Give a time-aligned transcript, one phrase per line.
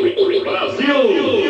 [0.00, 1.47] Cidadania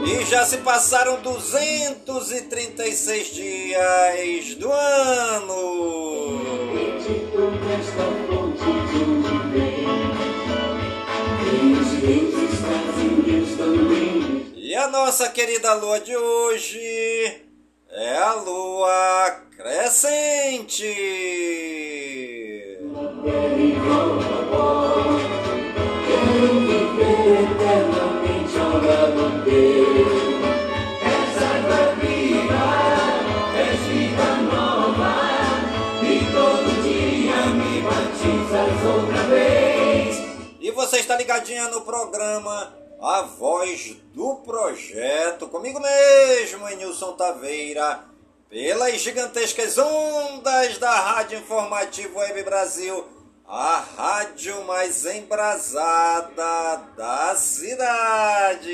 [0.06, 5.90] E já se passaram 236 dias do ano.
[14.56, 17.49] E a nossa querida lua de hoje
[17.92, 20.86] é a lua crescente.
[40.62, 48.04] E você está ligadinha no programa A Voz do Projeto, comigo mesmo, Nilson Taveira,
[48.50, 53.06] pelas gigantescas ondas da Rádio Informativo Web Brasil
[53.48, 58.70] a rádio mais embrasada da cidade.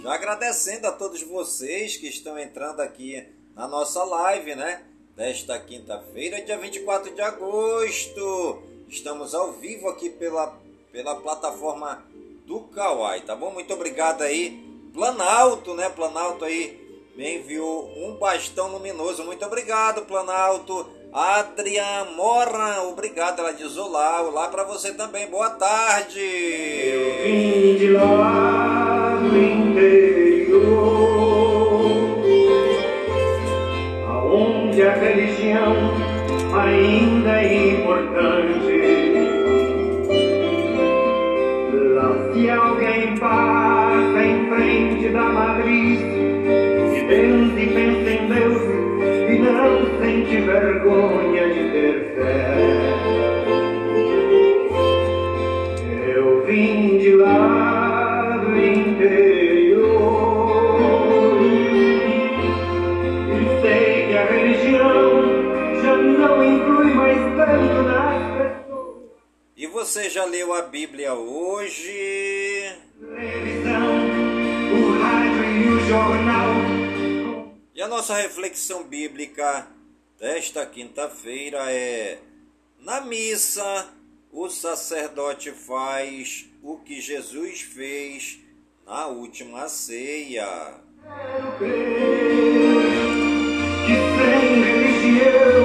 [0.00, 4.91] Já agradecendo a todos vocês que estão entrando aqui na nossa live, né?
[5.16, 8.62] Desta quinta-feira, dia 24 de agosto.
[8.88, 10.58] Estamos ao vivo aqui pela,
[10.90, 12.02] pela plataforma
[12.46, 13.50] do Kawai, tá bom?
[13.50, 15.90] Muito obrigado aí Planalto, né?
[15.90, 16.80] Planalto aí
[17.14, 19.24] me enviou um bastão luminoso.
[19.24, 20.88] Muito obrigado, Planalto.
[21.12, 23.40] Adrian Moran, obrigado.
[23.40, 25.26] Ela diz olá, olá para você também.
[25.26, 26.20] Boa tarde.
[26.20, 29.20] Eu vim de lá
[34.72, 35.76] aonde a religião
[36.54, 38.82] ainda é importante.
[41.94, 48.62] Lá se alguém passa em frente da matriz e pensa e pensa em Deus
[49.28, 52.71] e não sente vergonha de ter fé.
[69.92, 71.92] Você já leu a Bíblia hoje?
[71.92, 72.78] e.
[77.74, 79.66] E a nossa reflexão bíblica
[80.18, 82.20] desta quinta-feira é:
[82.78, 83.90] na missa,
[84.32, 88.40] o sacerdote faz o que Jesus fez
[88.86, 90.80] na última ceia.
[91.02, 91.92] Quero crer
[93.84, 95.61] que sem religião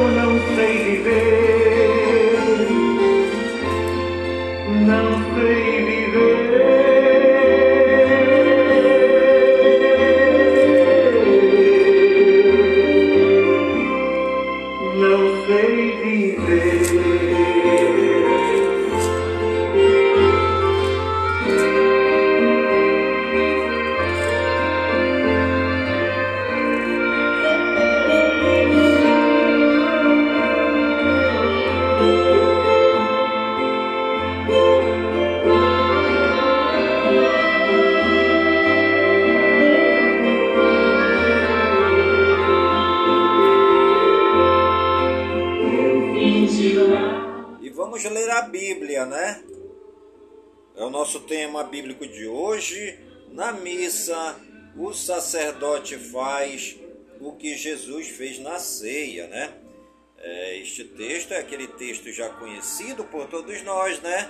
[51.08, 53.00] nosso tema bíblico de hoje.
[53.32, 54.36] Na missa,
[54.76, 56.76] o sacerdote faz
[57.22, 59.54] o que Jesus fez na ceia, né?
[60.18, 64.30] É, este texto é aquele texto já conhecido por todos nós, né?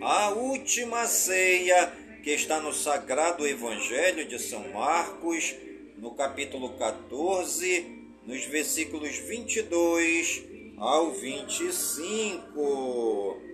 [0.00, 1.92] A última ceia
[2.22, 5.52] que está no Sagrado Evangelho de São Marcos,
[5.98, 7.84] no capítulo 14,
[8.24, 10.44] nos versículos 22
[10.78, 13.50] ao 25.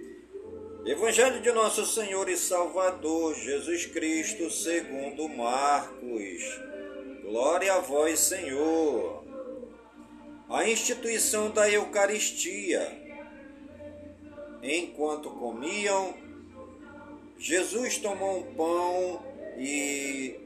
[0.91, 6.43] Evangelho de Nosso Senhor e Salvador Jesus Cristo, segundo Marcos.
[7.21, 9.23] Glória a vós, Senhor.
[10.49, 12.91] A instituição da Eucaristia.
[14.63, 16.15] Enquanto comiam,
[17.39, 19.23] Jesus tomou um pão
[19.59, 20.41] e,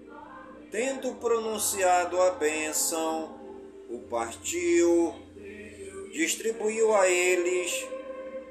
[0.73, 3.39] tendo pronunciado a bênção,
[3.89, 5.15] o partiu,
[6.13, 7.87] distribuiu a eles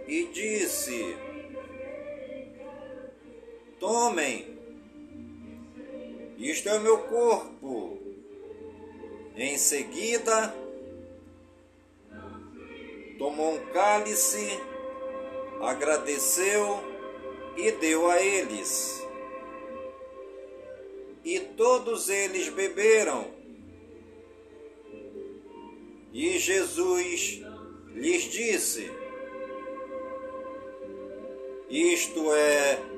[0.07, 1.17] e disse:
[3.81, 4.45] Tomem,
[6.37, 7.97] isto é o meu corpo.
[9.35, 10.55] Em seguida,
[13.17, 14.59] tomou um cálice,
[15.61, 16.79] agradeceu
[17.57, 19.03] e deu a eles.
[21.25, 23.31] E todos eles beberam.
[26.13, 27.41] E Jesus
[27.95, 28.91] lhes disse:
[31.67, 32.90] Isto é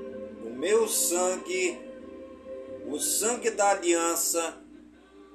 [0.64, 1.78] meu sangue,
[2.88, 4.64] o sangue da aliança,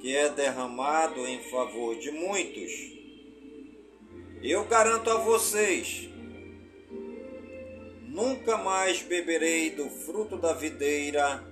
[0.00, 2.72] que é derramado em favor de muitos.
[4.42, 6.08] Eu garanto a vocês,
[8.06, 11.44] nunca mais beberei do fruto da videira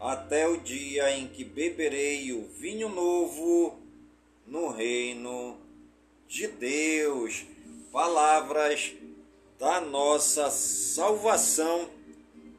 [0.00, 3.78] até o dia em que beberei o vinho novo
[4.44, 5.56] no reino
[6.26, 7.46] de Deus.
[7.92, 8.92] Palavras
[9.56, 11.96] da nossa salvação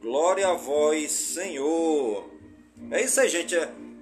[0.00, 2.30] Glória a vós, Senhor.
[2.90, 3.54] É isso aí, gente.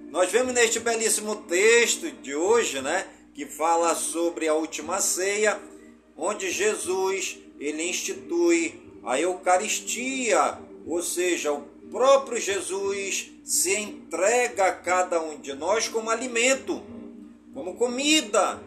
[0.09, 5.59] Nós vemos neste belíssimo texto de hoje, né, que fala sobre a última ceia,
[6.15, 10.57] onde Jesus ele institui a Eucaristia,
[10.87, 16.81] ou seja, o próprio Jesus se entrega a cada um de nós como alimento,
[17.53, 18.63] como comida,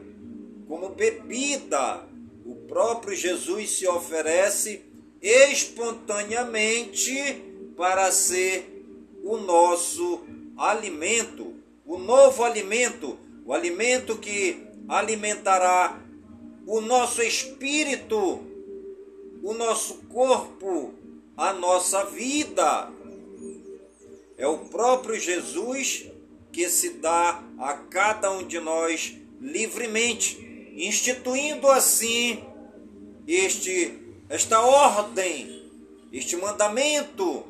[0.69, 2.06] como bebida.
[2.44, 4.91] O próprio Jesus se oferece
[5.22, 7.42] espontaneamente
[7.76, 8.84] para ser
[9.22, 10.20] o nosso
[10.56, 11.54] alimento,
[11.86, 13.16] o novo alimento,
[13.46, 16.02] o alimento que alimentará
[16.66, 18.44] o nosso espírito,
[19.42, 20.92] o nosso corpo,
[21.36, 22.90] a nossa vida.
[24.36, 26.06] É o próprio Jesus
[26.50, 32.44] que se dá a cada um de nós livremente, instituindo assim
[33.26, 34.01] este
[34.32, 35.62] esta ordem,
[36.11, 37.44] este mandamento,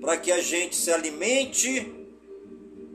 [0.00, 1.86] para que a gente se alimente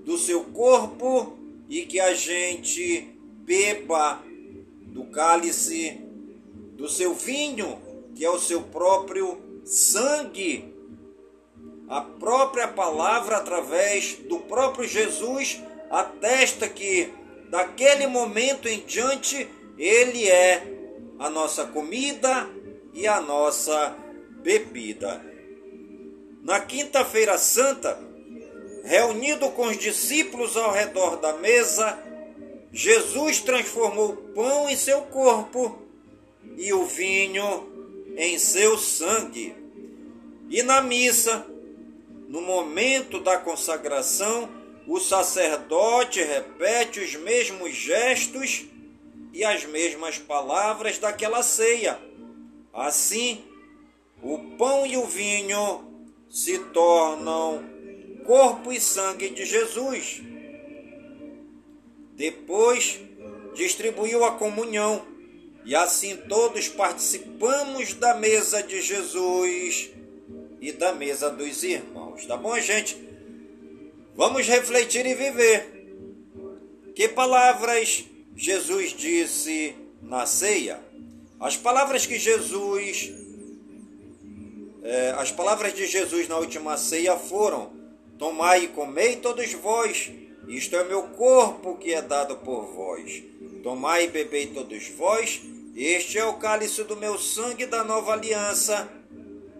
[0.03, 1.37] do seu corpo
[1.69, 3.07] e que a gente
[3.45, 4.19] beba
[4.87, 6.01] do cálice
[6.75, 7.79] do seu vinho,
[8.15, 10.73] que é o seu próprio sangue.
[11.87, 15.61] A própria palavra, através do próprio Jesus,
[15.91, 17.13] atesta que
[17.47, 19.47] daquele momento em diante
[19.77, 20.71] ele é
[21.19, 22.54] a nossa comida
[22.95, 23.95] e a nossa
[24.41, 25.21] bebida.
[26.41, 27.99] Na Quinta-feira Santa,
[28.85, 31.99] reunido com os discípulos ao redor da mesa,
[32.71, 35.77] Jesus transformou o pão em seu corpo
[36.57, 39.53] e o vinho em seu sangue.
[40.49, 41.45] E na missa,
[42.29, 44.49] no momento da consagração,
[44.87, 48.65] o sacerdote repete os mesmos gestos
[49.33, 51.99] e as mesmas palavras daquela ceia.
[52.75, 53.41] Assim,
[54.21, 55.85] o pão e o vinho
[56.29, 57.63] se tornam
[58.25, 60.21] corpo e sangue de Jesus.
[62.13, 62.99] Depois,
[63.53, 65.05] distribuiu a comunhão
[65.63, 69.89] e assim todos participamos da mesa de Jesus
[70.59, 72.25] e da mesa dos irmãos.
[72.25, 72.97] Tá bom, gente?
[74.15, 75.71] Vamos refletir e viver.
[76.93, 78.05] Que palavras
[78.35, 80.79] Jesus disse na ceia,
[81.45, 83.13] as palavras que Jesus,
[84.81, 87.71] é, as palavras de Jesus na última ceia foram:
[88.17, 90.11] Tomai e comei todos vós,
[90.47, 93.21] isto é meu corpo que é dado por vós.
[93.61, 95.43] Tomai e bebei todos vós,
[95.75, 98.89] este é o cálice do meu sangue da nova aliança,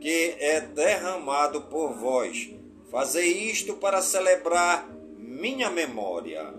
[0.02, 2.50] que é derramado por vós.
[2.90, 4.90] Fazei isto para celebrar
[5.20, 6.52] minha memória.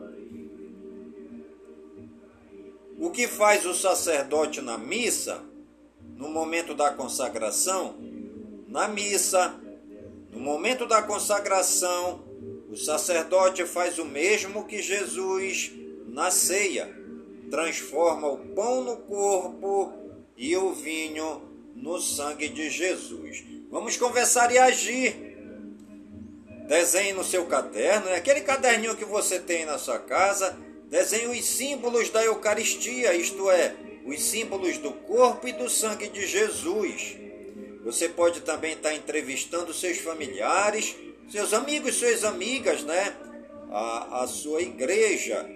[2.99, 5.43] O que faz o sacerdote na missa
[6.17, 7.97] no momento da consagração,
[8.67, 9.55] na missa,
[10.31, 12.25] no momento da consagração,
[12.71, 15.73] o sacerdote faz o mesmo que Jesus
[16.07, 16.91] na ceia,
[17.51, 19.93] transforma o pão no corpo
[20.35, 21.43] e o vinho
[21.75, 23.45] no sangue de Jesus.
[23.71, 25.15] Vamos conversar e agir.
[26.67, 30.57] Desenhe no seu caderno, é aquele caderninho que você tem na sua casa,
[30.87, 33.75] desenhe os símbolos da Eucaristia, isto é,
[34.05, 37.17] os símbolos do corpo e do sangue de Jesus.
[37.85, 40.97] Você pode também estar entrevistando seus familiares,
[41.29, 43.15] seus amigos, suas amigas, né?
[43.71, 45.49] A, a sua igreja.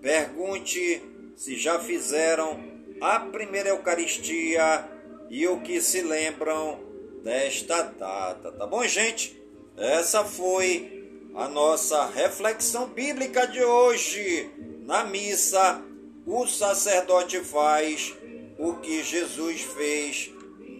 [0.00, 1.02] Pergunte
[1.34, 2.58] se já fizeram
[3.00, 4.88] a primeira Eucaristia
[5.28, 6.80] e o que se lembram
[7.22, 8.52] desta data.
[8.52, 9.36] Tá bom, gente?
[9.76, 10.95] Essa foi
[11.36, 14.50] a nossa reflexão bíblica de hoje.
[14.86, 15.82] Na missa,
[16.26, 18.14] o sacerdote faz
[18.58, 20.30] o que Jesus fez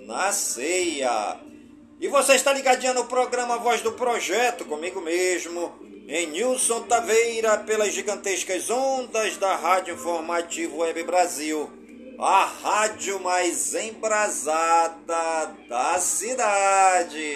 [0.06, 1.36] na ceia.
[2.00, 5.72] E você está ligadinho no programa Voz do Projeto, comigo mesmo,
[6.08, 11.70] em Nilson Taveira, pelas gigantescas ondas da Rádio Informativo Web Brasil,
[12.18, 17.34] a rádio mais embrasada da cidade.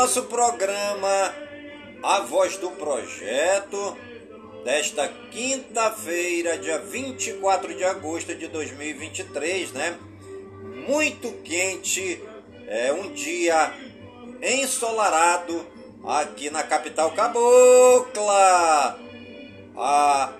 [0.00, 1.34] Nosso programa
[2.02, 3.98] A Voz do Projeto
[4.64, 9.98] desta quinta-feira, dia 24 de agosto de 2023, né?
[10.88, 12.18] Muito quente,
[12.66, 13.74] é um dia
[14.40, 15.66] ensolarado
[16.02, 18.98] aqui na capital cabocla,
[19.76, 20.32] a,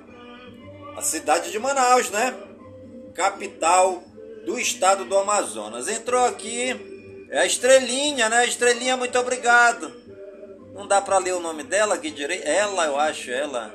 [0.96, 2.34] a cidade de Manaus, né?
[3.14, 4.02] Capital
[4.46, 5.86] do estado do Amazonas.
[5.86, 6.89] Entrou aqui
[7.30, 8.46] é a Estrelinha, né?
[8.46, 9.92] Estrelinha, muito obrigado.
[10.74, 12.46] Não dá para ler o nome dela aqui direito.
[12.46, 13.72] Ela, eu acho, ela.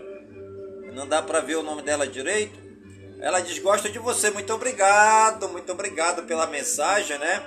[0.93, 2.57] Não dá para ver o nome dela direito.
[3.21, 7.41] Ela diz: Gosto de você, muito obrigado, muito obrigado pela mensagem, né?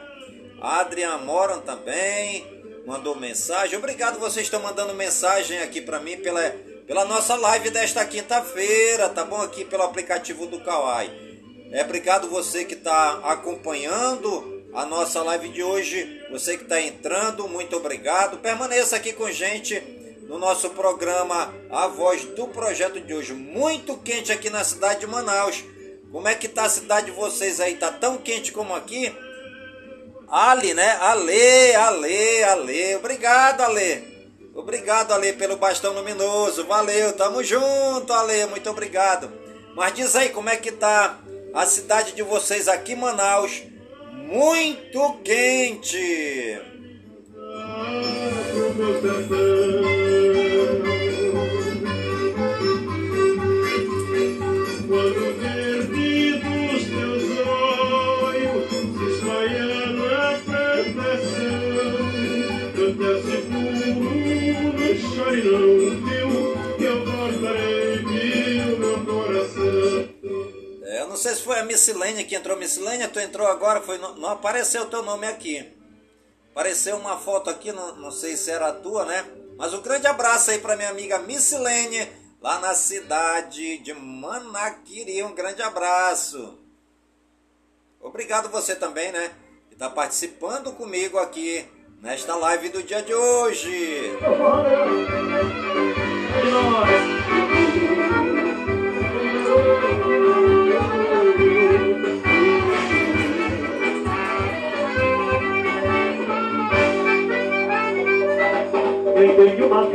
[0.61, 3.79] Adrian Moran também mandou mensagem.
[3.79, 6.41] Obrigado, vocês estão mandando mensagem aqui para mim pela,
[6.87, 9.43] pela nossa live desta quinta-feira, tá bom?
[9.43, 11.11] Aqui pelo aplicativo do Kawai.
[11.71, 16.25] É obrigado você que está acompanhando a nossa live de hoje.
[16.31, 18.39] Você que está entrando, muito obrigado.
[18.39, 19.83] Permaneça aqui com gente
[20.29, 23.35] no nosso programa A Voz do Projeto de hoje.
[23.35, 25.65] Muito quente aqui na cidade de Manaus.
[26.13, 27.75] Como é que tá a cidade de vocês aí?
[27.75, 29.13] Tá tão quente como aqui?
[30.29, 30.97] Ali, né?
[31.01, 32.95] Ale, Ale, Ale.
[32.95, 34.31] Obrigado, Ale.
[34.55, 36.65] Obrigado, Ale, pelo bastão luminoso.
[36.67, 38.47] Valeu, tamo junto, Ale.
[38.47, 39.29] Muito obrigado.
[39.75, 41.19] Mas diz aí como é que tá
[41.53, 43.77] a cidade de vocês aqui, Manaus
[44.29, 46.59] muito quente.
[71.19, 72.57] Sei se foi a Missilênia que entrou.
[72.57, 75.71] Missilênia, tu entrou agora, foi, não, apareceu o teu nome aqui.
[76.53, 79.25] Apareceu uma foto aqui, não, não sei se era a tua, né?
[79.59, 82.11] Mas um grande abraço aí para minha amiga Missilênia,
[82.41, 85.23] lá na cidade de Manaquiri.
[85.23, 86.59] Um grande abraço.
[88.01, 89.33] Obrigado você também, né?
[89.69, 91.67] Que está participando comigo aqui
[92.01, 94.13] nesta live do dia de hoje.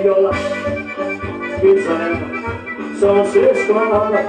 [0.04, 0.12] São
[3.26, 4.20] se escola,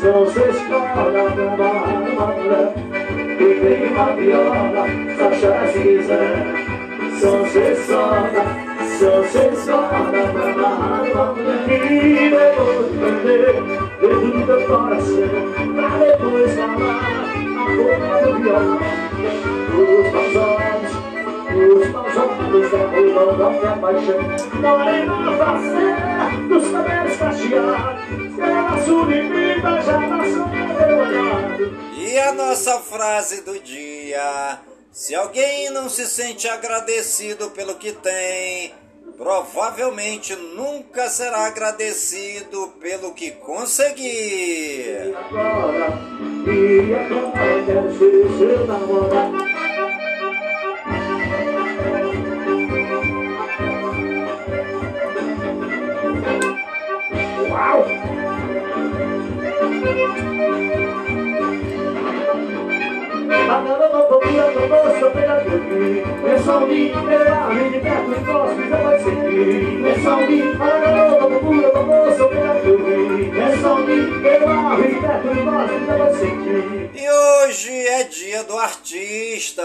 [0.00, 2.74] são se escola da
[3.38, 4.84] E tem uma viola,
[5.70, 6.34] se quiser
[7.20, 8.42] São se escola,
[8.98, 11.24] são se escola da
[11.72, 11.74] E
[12.30, 13.54] depois prender
[14.00, 15.30] dentro do teu coração
[15.76, 18.80] Pra depois falar a boca do violão
[19.78, 20.71] Os olhos
[21.64, 24.20] os olhos da minha paixão
[24.60, 25.14] Morena
[26.48, 28.36] dos cabelos cacheados
[29.84, 37.50] já meu olhado E a nossa frase do dia Se alguém não se sente agradecido
[37.50, 38.74] pelo que tem
[39.16, 44.02] Provavelmente nunca será agradecido pelo que conseguir.
[44.96, 45.86] E agora,
[46.48, 46.94] e
[48.74, 49.51] agora
[76.94, 79.62] E hoje é dia do artista.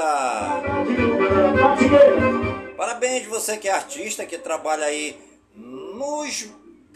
[2.78, 5.18] Parabéns você que é artista, que trabalha aí
[5.56, 6.48] nos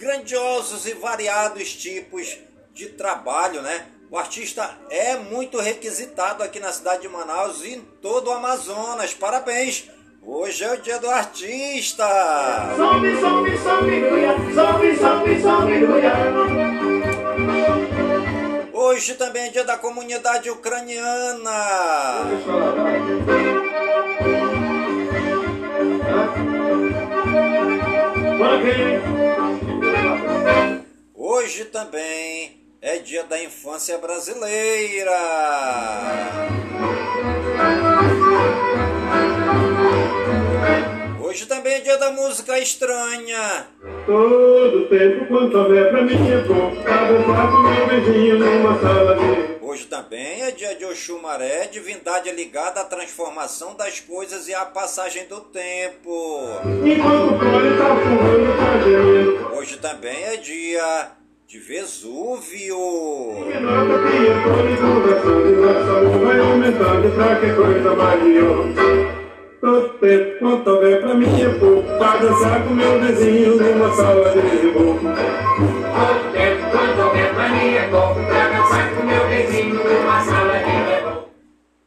[0.02, 2.40] grandiosos e variados tipos
[2.74, 3.86] de trabalho, né?
[4.10, 9.14] O artista é muito requisitado aqui na cidade de Manaus e em todo o Amazonas.
[9.14, 9.88] Parabéns!
[10.24, 12.04] Hoje é o dia do artista!
[12.76, 14.02] Salve, salve, salve,
[14.56, 15.86] salve, salve, salve,
[18.74, 21.52] Hoje também é dia da comunidade ucraniana.
[31.14, 35.12] Hoje também é dia da infância brasileira.
[41.32, 43.66] Hoje também é dia da música estranha.
[44.06, 46.76] Todo tempo quanto houver pra mim é bom.
[46.84, 49.66] Cada com meu vizinho numa sala de...
[49.66, 55.26] Hoje também é dia de Oxumaré, divindade ligada à transformação das coisas e à passagem
[55.28, 56.50] do tempo.
[56.86, 59.56] Enquanto o tá fumando, tá gemendo.
[59.56, 61.12] Hoje também é dia
[61.48, 62.78] de Vesúvio.
[67.96, 68.18] Vai
[69.62, 71.88] Todo tempo quanto houver pra mim é pouco.
[72.00, 74.74] Pra dançar com meu vizinho numa sala de tempo
[76.72, 78.26] quanto houver pra mim é pouco.
[78.26, 81.30] Pra dançar com meu vizinho numa sala de reboco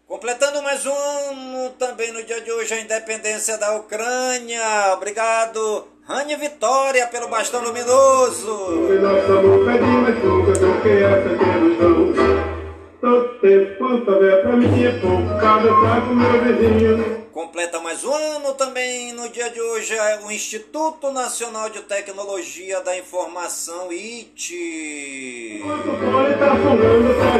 [0.06, 4.94] Completando mais um também no dia de hoje a independência da Ucrânia.
[4.94, 8.56] Obrigado, Rani Vitória, pelo bastão luminoso.
[13.00, 15.26] Todo tempo quanto houver pra mim é pouco.
[15.40, 17.23] Pra dançar com meu vizinho
[17.54, 22.80] Completa mais um ano também no dia de hoje é o Instituto Nacional de Tecnologia
[22.80, 25.60] da Informação, IT.
[25.62, 27.38] Quanto pode tá tá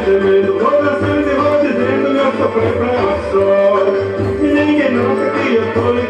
[4.41, 4.87] ninguém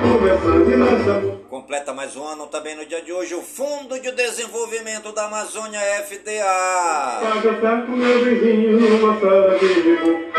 [0.04, 1.35] conversando e
[1.66, 5.80] Completa mais um ano também no dia de hoje o Fundo de Desenvolvimento da Amazônia
[6.04, 7.18] FDA.
[7.20, 10.32] Pra dançar com meu vizinho numa sala de reboco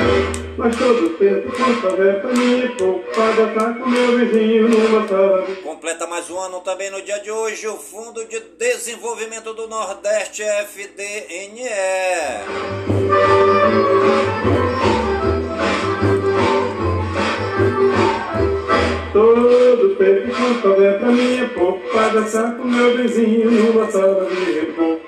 [0.56, 5.42] Mas todo tempo quanto houver pra mim pouco Pra dançar com meu vizinho numa sala
[5.42, 9.66] de Completa mais um ano também no dia de hoje o Fundo de Desenvolvimento do
[9.66, 11.66] Nordeste FDNE.
[19.12, 19.96] Todo
[20.68, 25.02] houver pra mim é pouco Pra dançar com meu vizinho numa sala de reboco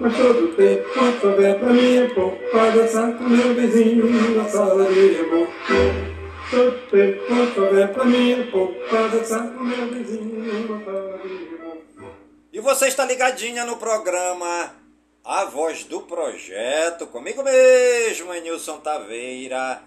[0.00, 0.56] Mas todo
[0.94, 5.52] quanto houver pra mim é pouco Pra dançar com meu vizinho numa sala de reboco
[6.50, 11.28] Todo quanto houver pra mim é pouco Pra dançar com meu vizinho numa sala de
[11.28, 12.14] reboco
[12.52, 14.74] E você está ligadinha no programa
[15.24, 19.80] A Voz do Projeto, comigo mesmo, Nilson Taveira,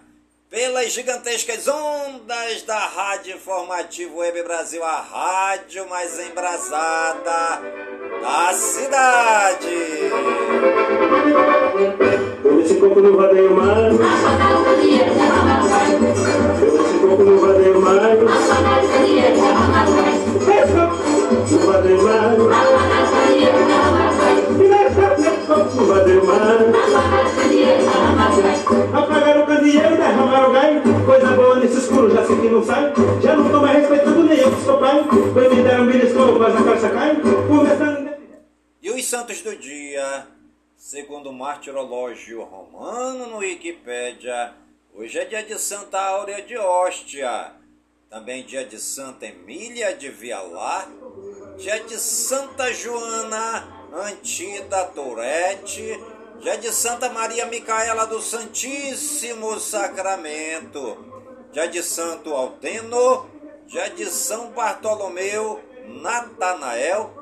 [0.50, 7.60] pelas gigantescas ondas da Rádio Informativo Web Brasil, a rádio mais embrasada
[8.22, 9.66] da cidade.
[12.44, 13.94] Eu esse coco no vadeio mais.
[16.60, 18.20] Eu esse coco no vadeio mais.
[21.50, 22.35] No vadeio mais
[39.26, 40.28] santos do dia,
[40.76, 44.54] segundo o martirológio romano no Wikipédia,
[44.94, 47.52] hoje é dia de Santa Áurea de Hóstia,
[48.08, 50.86] também dia de Santa Emília de Vialá,
[51.58, 56.00] dia de Santa Joana Antida Tourette,
[56.38, 61.04] dia de Santa Maria Micaela do Santíssimo Sacramento,
[61.50, 63.28] dia de Santo Alteno,
[63.66, 67.15] dia de São Bartolomeu Natanael,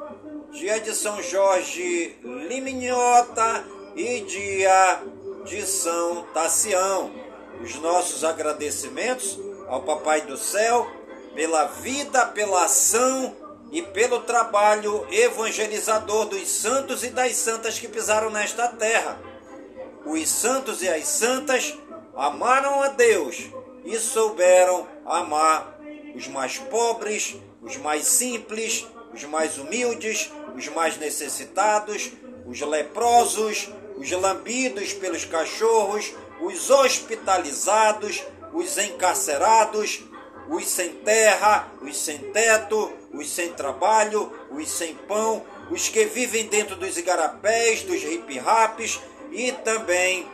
[0.53, 3.65] dia de São Jorge Liminhota
[3.97, 5.03] e dia
[5.45, 7.13] de São Tassião.
[7.63, 10.87] Os nossos agradecimentos ao Papai do Céu
[11.35, 13.37] pela vida, pela ação
[13.73, 19.19] e pelo trabalho evangelizador dos santos e das santas que pisaram nesta terra.
[20.07, 21.77] Os santos e as santas
[22.15, 23.51] amaram a Deus
[23.85, 25.79] e souberam amar
[26.15, 32.11] os mais pobres, os mais simples, os mais humildes, os mais necessitados,
[32.47, 38.23] os leprosos, os lambidos pelos cachorros, os hospitalizados,
[38.53, 40.03] os encarcerados,
[40.49, 46.47] os sem terra, os sem teto, os sem trabalho, os sem pão, os que vivem
[46.47, 49.01] dentro dos igarapés, dos hip-raps
[49.31, 50.27] e também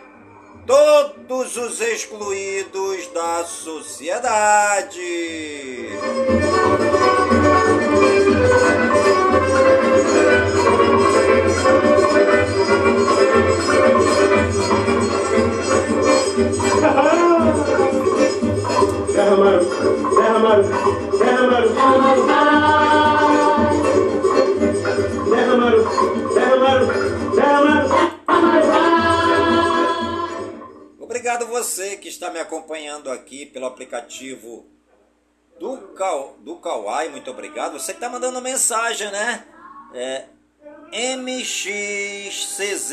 [0.66, 5.00] todos os excluídos da sociedade.
[33.30, 34.66] Aqui pelo aplicativo
[35.60, 35.76] do,
[36.38, 37.78] do Kauai, muito obrigado.
[37.78, 39.44] Você que está mandando mensagem, né?
[39.94, 40.24] É,
[41.16, 42.90] MXCZ,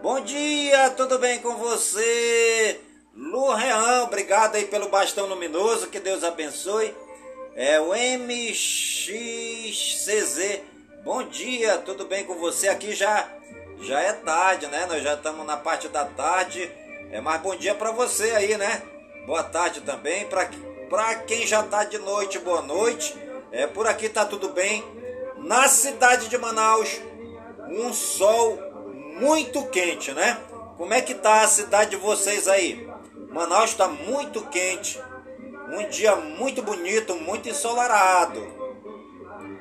[0.00, 2.80] bom dia, tudo bem com você?
[3.16, 3.48] Lu
[4.04, 6.94] obrigado aí pelo bastão luminoso, que Deus abençoe.
[7.56, 9.00] É o MXCZ,
[11.02, 12.68] bom dia, tudo bem com você?
[12.68, 13.28] Aqui já,
[13.80, 14.86] já é tarde, né?
[14.86, 16.70] Nós já estamos na parte da tarde.
[17.10, 18.93] É mais bom dia para você aí, né?
[19.26, 23.16] Boa tarde também para quem já tá de noite, boa noite.
[23.50, 24.84] É por aqui tá tudo bem.
[25.38, 27.00] Na cidade de Manaus,
[27.68, 28.58] um sol
[29.18, 30.36] muito quente, né?
[30.76, 32.86] Como é que tá a cidade de vocês aí?
[33.30, 35.00] Manaus está muito quente.
[35.70, 38.46] Um dia muito bonito, muito ensolarado.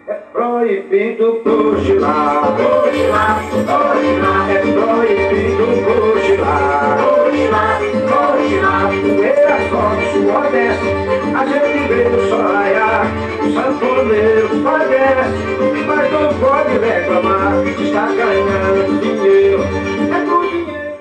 [0.06, 4.52] É proibido cochilar, cochilar, cochilar.
[4.52, 7.13] É proibido cochilar,
[8.54, 8.90] cochilar.
[9.02, 10.90] Poeira sobe, suor desce,
[11.36, 13.06] a gente vê o sol raiar.
[13.42, 15.38] O sanfoneiro padece,
[15.86, 17.68] mas não pode reclamar.
[17.68, 20.94] Está ganhando dinheiro, é com dinheiro.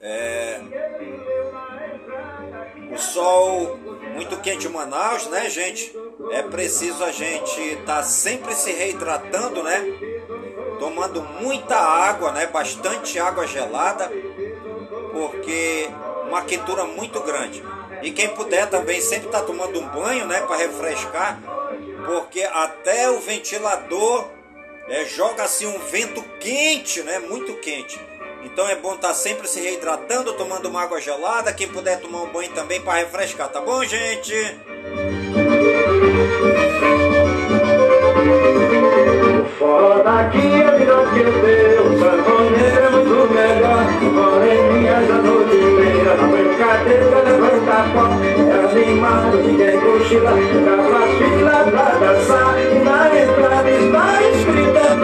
[0.00, 0.60] É,
[2.92, 3.78] o sol
[4.14, 5.94] muito quente em Manaus, né, gente?
[6.30, 9.84] É preciso a gente estar sempre se reidratando, né?
[10.78, 12.46] Tomando muita água, né?
[12.46, 14.10] Bastante água gelada,
[15.12, 15.88] porque
[16.26, 17.62] uma quentura muito grande.
[18.02, 21.40] E quem puder também sempre tá tomando um banho, né, para refrescar,
[22.04, 24.28] porque até o ventilador
[24.88, 27.98] é, joga assim um vento quente, né, muito quente.
[28.44, 31.52] Então é bom estar sempre se reidratando, tomando uma água gelada.
[31.52, 34.34] Quem puder tomar um banho também para refrescar, tá bom, gente?
[39.58, 41.83] Fora daqui é melhor que o
[47.92, 50.32] pó É animado, ninguém cochila
[50.64, 54.94] Cava fila pra dançar na entrada está escrito É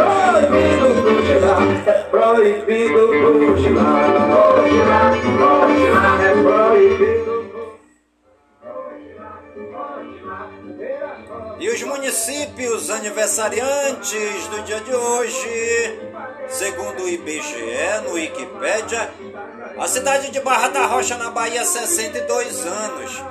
[0.51, 7.31] proibido cochilar É proibido cochilar Cochilar, cochilar É proibido
[11.61, 16.01] E os municípios aniversariantes do dia de hoje,
[16.51, 19.11] segundo o IBGE, no Wikipédia,
[19.79, 23.23] a cidade de Barra da Rocha, na Bahia, 62 anos.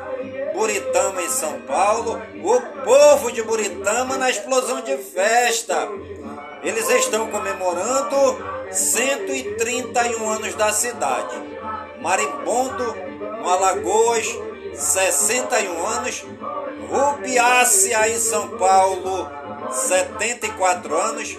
[0.54, 5.88] Buritama, em São Paulo, o povo de Buritama na explosão de festa.
[6.62, 11.36] Eles estão comemorando 131 anos da cidade.
[12.02, 12.96] Marimbondo,
[13.42, 14.28] no Alagoas,
[14.74, 16.26] 61 anos.
[16.90, 19.30] Rupiácia, em São Paulo,
[19.72, 21.38] 74 anos.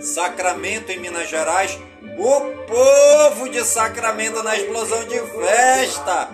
[0.00, 1.78] Sacramento, em Minas Gerais.
[2.18, 6.28] O povo de Sacramento na explosão de festa.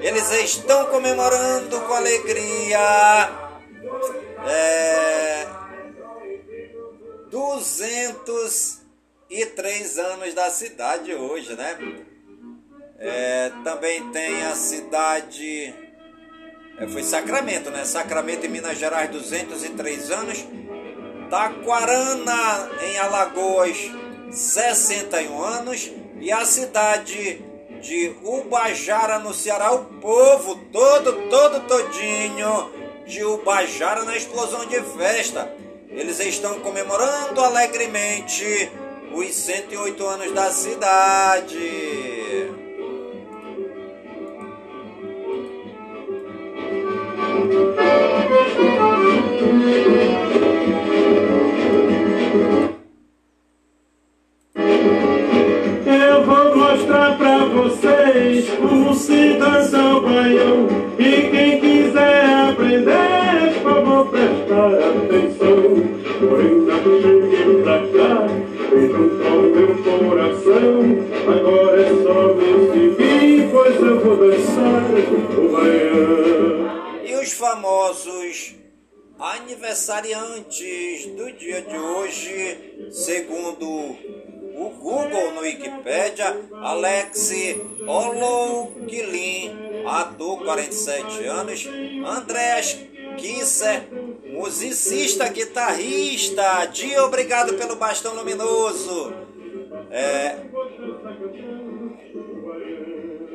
[0.00, 3.28] Eles estão comemorando com alegria.
[4.46, 5.46] É,
[7.30, 11.78] 203 anos da cidade hoje, né?
[12.98, 15.74] É, também tem a cidade.
[16.78, 17.84] É, foi Sacramento, né?
[17.84, 20.46] Sacramento em Minas Gerais, 203 anos.
[21.30, 23.90] Taquarana em Alagoas,
[24.30, 25.90] 61 anos.
[26.20, 27.44] E a cidade
[27.80, 32.72] de Ubajara no Ceará, o povo todo, todo todinho
[33.06, 35.52] de Ubajara na explosão de festa.
[35.90, 38.70] Eles estão comemorando alegremente
[39.12, 41.58] os 108 anos da cidade.
[47.90, 48.07] Eu
[69.98, 70.80] coração.
[71.28, 72.34] Agora é só
[73.50, 75.58] pois eu vou dançar o.
[77.04, 78.54] E os famosos
[79.18, 87.32] aniversariantes do dia de hoje, segundo o Google no Wikipedia, Alex
[87.86, 89.50] Oloukilin,
[89.86, 91.68] ator 47 anos,
[92.06, 92.78] Andreas
[93.16, 93.88] Kisser,
[94.32, 99.12] musicista, guitarrista, dia obrigado pelo bastão luminoso.
[99.90, 100.36] É,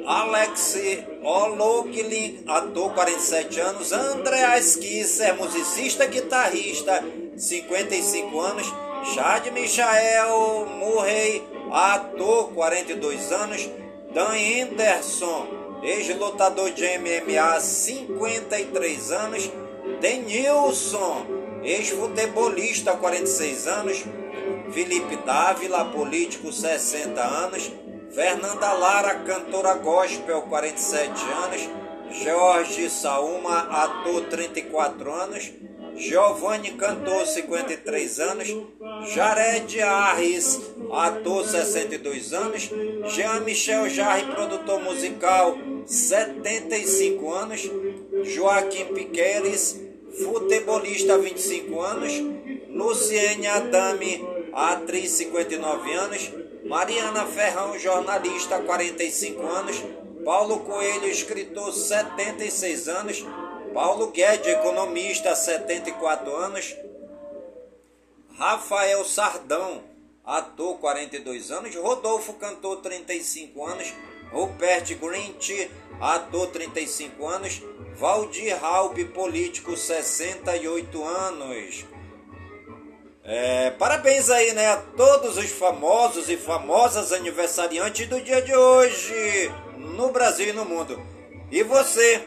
[0.05, 0.77] Alex
[1.23, 7.03] Oloukilin, ator 47 anos, Andreas Kisser, musicista, guitarrista,
[7.35, 8.67] 55 anos,
[9.13, 13.69] Chad Michael Murray, ator, 42 anos.
[14.13, 15.47] Dan Anderson,
[15.81, 19.51] ex-lutador de MMA, 53 anos.
[19.99, 21.25] Denilson,
[21.63, 24.05] ex-futebolista, 46 anos.
[24.71, 27.71] Felipe Dávila, político, 60 anos.
[28.11, 31.69] Fernanda Lara, cantora gospel, 47 anos.
[32.23, 35.51] Jorge Sauma, ator, 34 anos.
[35.95, 38.47] Giovanni cantor, 53 anos.
[39.13, 42.69] Jared Arres, ator, 62 anos.
[43.15, 47.69] Jean-Michel Jarre, produtor musical, 75 anos.
[48.35, 49.79] Joaquim Piqueires,
[50.23, 52.11] futebolista, 25 anos.
[52.69, 56.31] Luciene Adame, atriz, 59 anos.
[56.65, 59.83] Mariana Ferrão, jornalista, 45 anos.
[60.23, 63.25] Paulo Coelho, escritor, 76 anos.
[63.73, 66.75] Paulo Guedes, economista, 74 anos.
[68.37, 69.83] Rafael Sardão,
[70.23, 71.75] ator, 42 anos.
[71.75, 73.93] Rodolfo, cantor, 35 anos.
[74.31, 77.61] Rupert Grint, ator, 35 anos.
[77.95, 81.85] Valdir Halp, político, 68 anos.
[83.25, 89.49] É, parabéns aí, né, a todos os famosos e famosas aniversariantes do dia de hoje,
[89.77, 91.01] no Brasil e no mundo.
[91.49, 92.21] E você,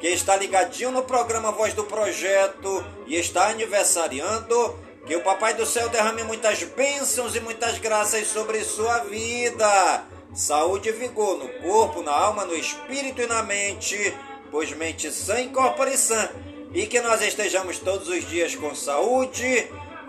[0.00, 5.64] que está ligadinho no programa Voz do Projeto e está aniversariando, que o Papai do
[5.64, 10.04] Céu derrame muitas bênçãos e muitas graças sobre sua vida.
[10.34, 14.12] Saúde e vigor no corpo, na alma, no espírito e na mente,
[14.50, 16.28] pois mente sã incorpore sã.
[16.74, 19.68] E que nós estejamos todos os dias com saúde,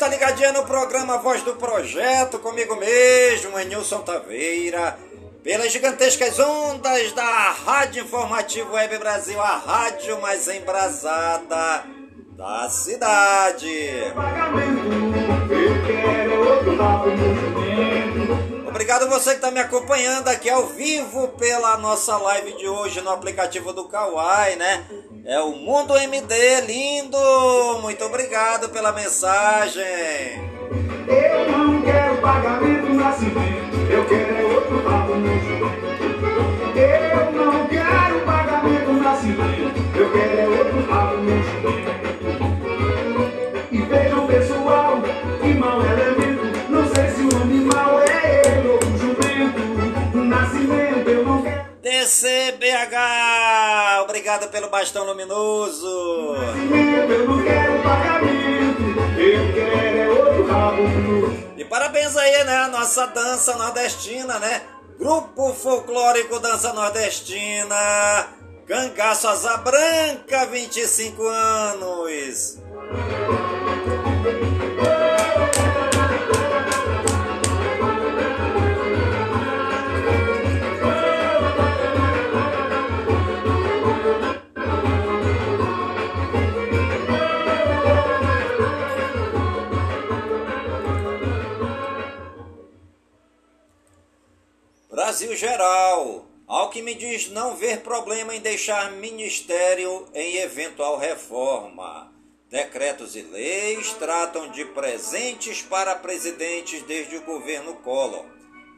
[0.00, 4.98] Está ligadinho no programa Voz do Projeto, comigo mesmo, Enilson Taveira,
[5.44, 11.84] pelas gigantescas ondas da Rádio Informativo Web Brasil, a rádio mais embrasada
[12.32, 14.14] da cidade.
[18.66, 23.10] Obrigado você que está me acompanhando aqui ao vivo pela nossa live de hoje no
[23.10, 24.82] aplicativo do Kawaii, né?
[25.24, 27.18] É o Mundo MD, lindo!
[27.82, 29.84] Muito obrigado pela mensagem.
[31.06, 33.42] Eu não quero pagamento na civil,
[33.90, 35.28] eu quero é outro rabo no.
[36.74, 41.40] Eu não quero pagamento na civil, eu quero é outro rabo no.
[43.70, 45.02] E vejam pessoal,
[45.42, 49.60] que mal é elemento, não sei se o animal é ele ou o jumento.
[50.16, 51.60] Nascimento eu não quero.
[51.82, 53.29] DCBH,
[54.30, 56.34] obrigado pelo bastão luminoso.
[61.56, 62.56] E parabéns aí, né?
[62.58, 64.62] A nossa dança nordestina, né?
[64.98, 68.28] Grupo Folclórico Dança Nordestina.
[68.66, 72.58] Cangaço Asa Branca, 25 anos.
[95.20, 96.24] Brasil geral.
[96.48, 102.10] Alckmin diz não ver problema em deixar ministério em eventual reforma.
[102.48, 108.24] Decretos e leis tratam de presentes para presidentes desde o governo Collor.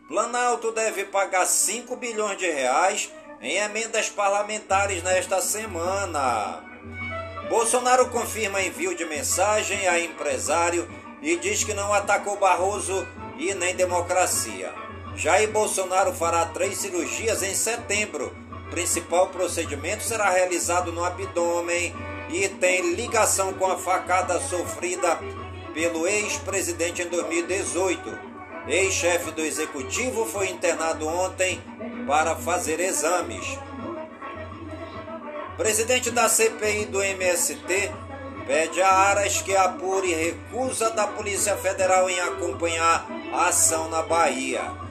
[0.09, 3.09] Planalto deve pagar 5 bilhões de reais
[3.41, 6.61] em emendas parlamentares nesta semana.
[7.49, 10.91] Bolsonaro confirma envio de mensagem a empresário
[11.23, 13.07] e diz que não atacou Barroso
[13.39, 14.82] e nem democracia.
[15.15, 18.35] Jair Bolsonaro fará três cirurgias em setembro.
[18.71, 21.95] Principal procedimento será realizado no abdômen
[22.31, 25.19] e tem ligação com a facada sofrida
[25.75, 28.33] pelo ex-presidente em 2018.
[28.67, 31.63] Ex-chefe do executivo foi internado ontem
[32.07, 33.59] para fazer exames.
[35.57, 37.93] Presidente da CPI do MST
[38.47, 44.82] pede a Aras que apure recusa da Polícia Federal em acompanhar a ação na Bahia.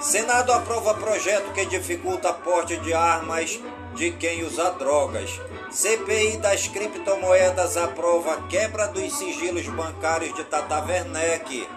[0.00, 3.60] Senado aprova projeto que dificulta porte de armas
[3.94, 5.40] de quem usa drogas.
[5.70, 11.68] CPI das criptomoedas aprova quebra dos sigilos bancários de Tata Werneck,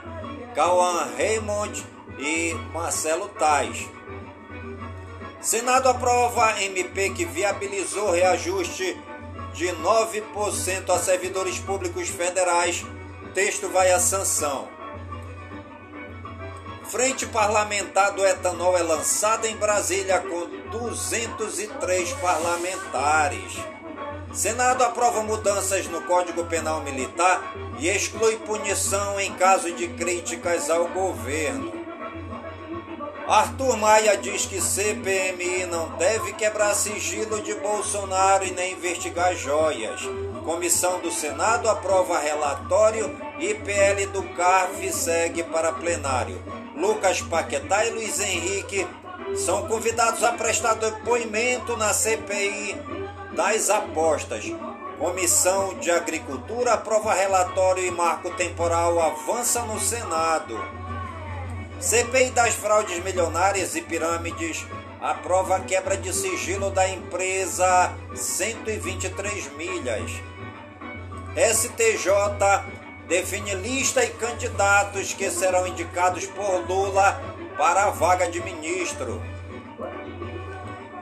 [0.55, 1.85] Cauã Raymond
[2.17, 3.87] e Marcelo Tais.
[5.41, 8.97] Senado aprova MP que viabilizou reajuste
[9.53, 12.85] de 9% a servidores públicos federais.
[13.33, 14.78] Texto vai à sanção.
[16.89, 23.57] Frente Parlamentar do Etanol é lançada em Brasília com 203 parlamentares.
[24.33, 30.87] Senado aprova mudanças no Código Penal Militar e exclui punição em caso de críticas ao
[30.87, 31.71] governo.
[33.27, 40.01] Arthur Maia diz que CPMI não deve quebrar sigilo de Bolsonaro e nem investigar joias.
[40.43, 46.41] Comissão do Senado aprova relatório e PL do CARF segue para plenário.
[46.75, 48.87] Lucas Paquetá e Luiz Henrique
[49.35, 52.75] são convidados a prestar depoimento na CPI
[53.35, 54.51] das apostas.
[54.97, 60.59] Comissão de Agricultura aprova relatório e marco temporal avança no Senado.
[61.79, 64.65] CPI das fraudes milionárias e pirâmides
[65.01, 70.11] aprova a quebra de sigilo da empresa 123 milhas.
[71.35, 72.09] STJ
[73.07, 77.19] define lista e candidatos que serão indicados por Lula
[77.57, 79.21] para a vaga de ministro.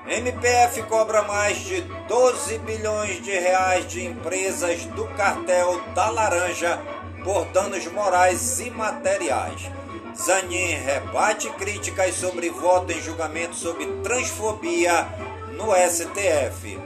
[0.07, 6.79] MPF cobra mais de 12 bilhões de reais de empresas do cartel da Laranja
[7.23, 9.69] por danos morais e materiais.
[10.17, 15.07] Zanin rebate críticas sobre voto em julgamento sobre transfobia
[15.51, 16.79] no STF.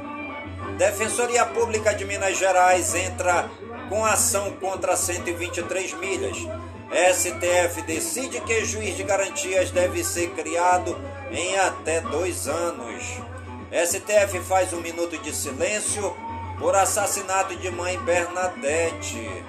[0.78, 3.50] Defensoria Pública de Minas Gerais entra
[3.88, 6.38] com ação contra 123 milhas.
[6.92, 10.98] STF decide que juiz de garantias deve ser criado
[11.32, 13.04] em até dois anos.
[13.72, 16.16] STF faz um minuto de silêncio
[16.60, 19.46] por assassinato de mãe Bernadette.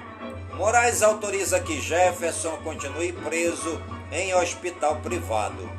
[0.55, 3.83] Moraes autoriza que Jefferson continue preso
[4.13, 5.71] em hospital privado.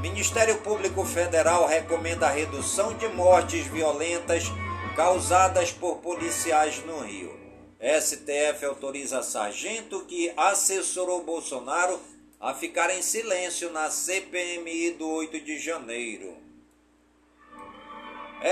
[0.00, 4.44] Ministério Público Federal recomenda a redução de mortes violentas
[4.94, 7.36] causadas por policiais no Rio.
[7.80, 12.00] STF autoriza sargento que assessorou Bolsonaro
[12.40, 16.36] a ficar em silêncio na CPMI do 8 de janeiro.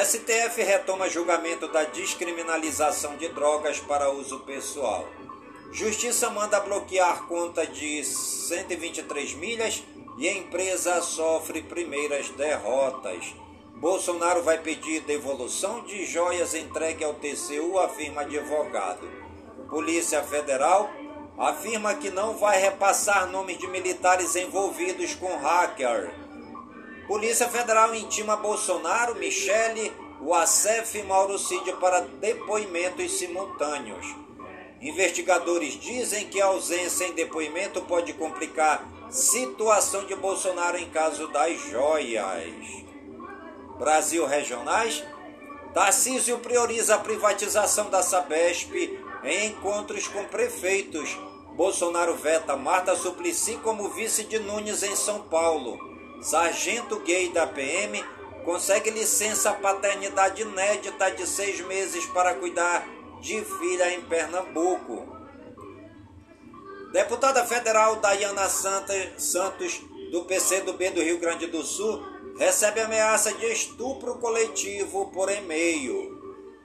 [0.05, 5.09] STF retoma julgamento da descriminalização de drogas para uso pessoal.
[5.73, 9.85] Justiça manda bloquear conta de 123 milhas
[10.19, 13.35] e empresa sofre primeiras derrotas.
[13.77, 19.09] Bolsonaro vai pedir devolução de joias entregue ao TCU, afirma advogado.
[19.69, 20.91] Polícia Federal
[21.39, 26.13] afirma que não vai repassar nomes de militares envolvidos com hacker.
[27.07, 34.30] Polícia Federal intima Bolsonaro, Michele, Wassef e Mauro Cid para depoimentos simultâneos.
[34.81, 41.61] Investigadores dizem que a ausência em depoimento pode complicar situação de Bolsonaro em caso das
[41.69, 42.55] joias.
[43.79, 45.05] Brasil Regionais,
[45.75, 48.73] Tarcísio prioriza a privatização da Sabesp
[49.23, 51.17] em encontros com prefeitos.
[51.55, 55.79] Bolsonaro veta Marta Suplicy como vice de Nunes em São Paulo.
[56.23, 58.03] Sargento gay da PM
[58.45, 62.87] consegue licença paternidade inédita de seis meses para cuidar
[63.21, 65.07] de filha em Pernambuco.
[66.93, 72.03] Deputada federal Dayana Santos, do PCdoB do Rio Grande do Sul,
[72.37, 76.19] recebe ameaça de estupro coletivo por e-mail.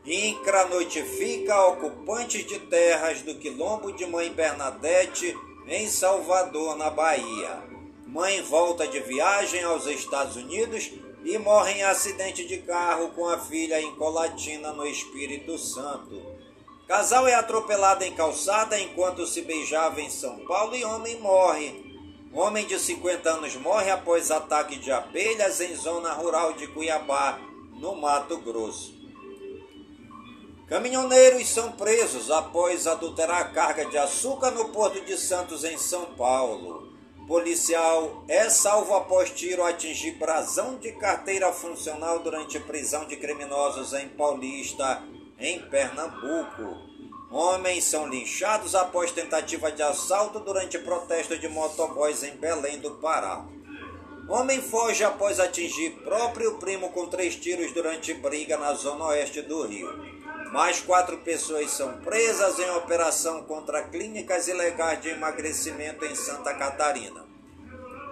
[0.06, 5.36] INCRA notifica ocupantes de terras do quilombo de Mãe Bernadette,
[5.68, 7.64] em Salvador, na Bahia.
[8.06, 10.92] Mãe volta de viagem aos Estados Unidos
[11.24, 16.35] e morre em acidente de carro com a filha em Colatina, no Espírito Santo.
[16.88, 21.84] Casal é atropelado em calçada enquanto se beijava em São Paulo e homem morre.
[22.32, 27.40] Homem de 50 anos morre após ataque de abelhas em zona rural de Cuiabá,
[27.74, 28.94] no Mato Grosso.
[30.68, 36.94] Caminhoneiros são presos após adulterar carga de açúcar no Porto de Santos, em São Paulo.
[37.28, 44.08] Policial é salvo após tiro atingir brasão de carteira funcional durante prisão de criminosos em
[44.10, 45.02] Paulista,
[45.40, 46.96] em Pernambuco.
[47.30, 53.46] Homens são linchados após tentativa de assalto durante protesto de motoboys em Belém do Pará.
[54.30, 59.64] Homem foge após atingir próprio primo com três tiros durante briga na zona oeste do
[59.68, 59.90] Rio.
[60.52, 67.26] Mais quatro pessoas são presas em operação contra clínicas ilegais de emagrecimento em Santa Catarina.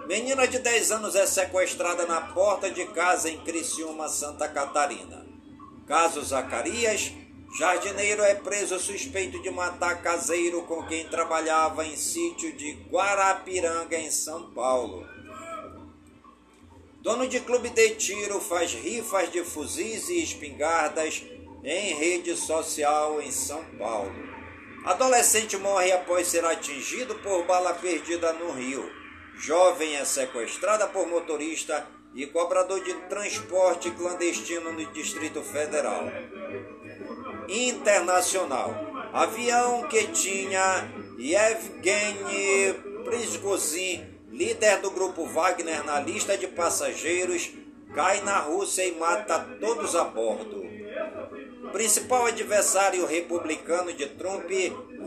[0.06, 5.23] Menina de 10 anos é sequestrada na porta de casa em Criciúma, Santa Catarina.
[5.86, 7.12] Caso Zacarias,
[7.58, 14.10] Jardineiro é preso suspeito de matar caseiro com quem trabalhava em sítio de Guarapiranga, em
[14.10, 15.06] São Paulo.
[17.00, 21.22] Dono de clube de tiro faz rifas de fuzis e espingardas
[21.62, 24.12] em rede social em São Paulo.
[24.86, 28.90] Adolescente morre após ser atingido por bala perdida no Rio.
[29.36, 36.10] Jovem é sequestrada por motorista e cobrador de transporte clandestino no Distrito Federal
[37.48, 38.74] internacional.
[39.12, 47.50] Avião que tinha Yevgeny Prigozhin, líder do grupo Wagner na lista de passageiros,
[47.94, 50.64] cai na Rússia e mata todos a bordo.
[51.72, 54.50] Principal adversário republicano de Trump,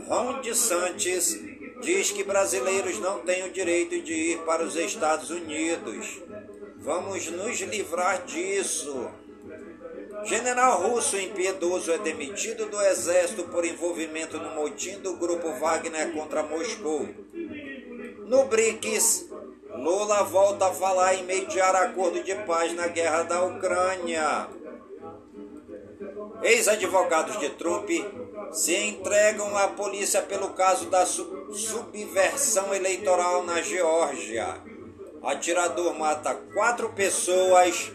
[0.06, 1.38] Ron DeSantis,
[1.80, 6.20] diz que brasileiros não têm o direito de ir para os Estados Unidos.
[6.80, 9.10] Vamos nos livrar disso.
[10.24, 16.42] General russo impiedoso é demitido do exército por envolvimento no motim do grupo Wagner contra
[16.42, 17.08] Moscou.
[18.26, 19.28] No BRICS,
[19.74, 24.48] Lula volta a falar em mediar acordo de paz na guerra da Ucrânia.
[26.42, 27.90] Ex-advogados de Trump
[28.52, 34.67] se entregam à polícia pelo caso da subversão eleitoral na Geórgia.
[35.22, 37.92] Atirador mata quatro pessoas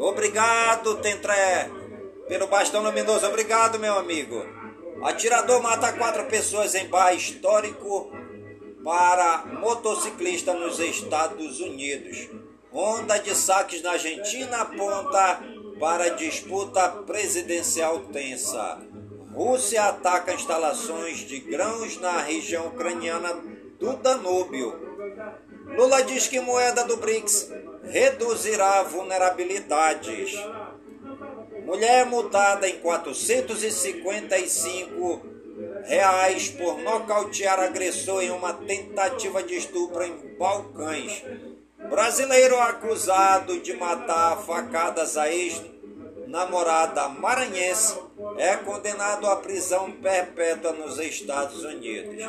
[0.00, 1.70] Obrigado, Tentré,
[2.26, 3.26] pelo bastão luminoso.
[3.26, 4.42] Obrigado, meu amigo.
[5.02, 8.10] Atirador mata quatro pessoas em bar histórico
[8.82, 12.30] para motociclista nos Estados Unidos.
[12.72, 15.42] Onda de saques na Argentina aponta
[15.78, 18.78] para disputa presidencial tensa.
[19.34, 23.34] Rússia ataca instalações de grãos na região ucraniana
[23.78, 24.74] do Danúbio.
[25.76, 27.52] Lula diz que moeda do BRICS
[27.84, 30.32] reduzirá vulnerabilidades.
[31.64, 35.22] Mulher multada em 455
[35.84, 41.22] reais por nocautear agressor em uma tentativa de estupro em Balcãs.
[41.88, 47.96] Brasileiro acusado de matar facadas a ex-namorada maranhense
[48.36, 52.28] é condenado à prisão perpétua nos Estados Unidos.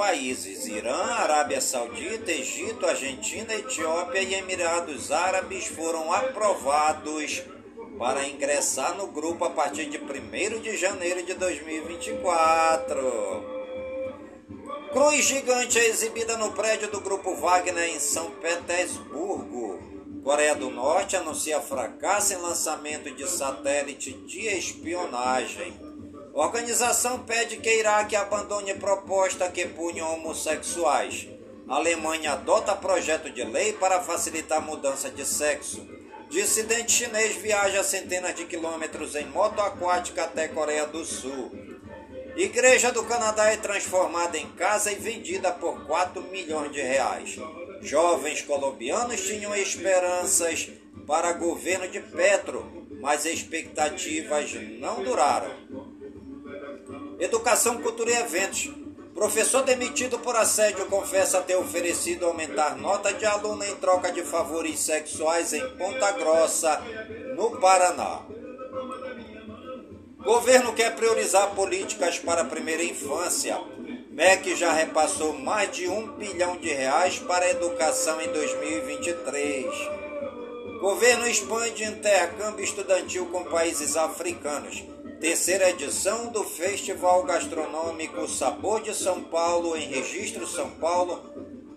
[0.00, 7.42] Países: Irã, Arábia Saudita, Egito, Argentina, Etiópia e Emirados Árabes foram aprovados
[7.98, 13.60] para ingressar no grupo a partir de 1 de janeiro de 2024.
[14.90, 19.78] Cruz gigante é exibida no prédio do Grupo Wagner em São Petersburgo.
[20.24, 25.89] Coreia do Norte anuncia fracasso em lançamento de satélite de espionagem.
[26.32, 31.28] Organização pede que Iraque abandone proposta que pune homossexuais.
[31.68, 35.86] Alemanha adota projeto de lei para facilitar a mudança de sexo.
[36.28, 41.50] Dissidente chinês viaja centenas de quilômetros em moto aquática até Coreia do Sul.
[42.36, 47.36] Igreja do Canadá é transformada em casa e vendida por 4 milhões de reais.
[47.82, 50.68] Jovens colombianos tinham esperanças
[51.06, 55.50] para governo de Petro, mas expectativas não duraram.
[57.20, 58.70] Educação, Cultura e Eventos.
[59.14, 64.80] Professor demitido por assédio confessa ter oferecido aumentar nota de aluno em troca de favores
[64.80, 66.80] sexuais em Ponta Grossa,
[67.36, 68.22] no Paraná.
[70.24, 73.60] Governo quer priorizar políticas para a primeira infância.
[74.10, 79.66] MEC já repassou mais de um bilhão de reais para a educação em 2023.
[80.80, 84.82] Governo expande intercâmbio estudantil com países africanos.
[85.20, 91.22] Terceira edição do Festival Gastronômico Sabor de São Paulo, em Registro São Paulo,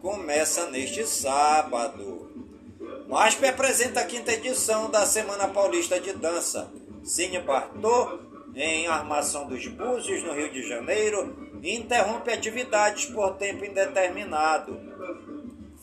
[0.02, 2.32] começa neste sábado.
[3.10, 6.72] MASP apresenta a quinta edição da Semana Paulista de Dança.
[7.04, 8.18] Cine Bartô,
[8.56, 14.80] em Armação dos Búzios, no Rio de Janeiro, interrompe atividades por tempo indeterminado.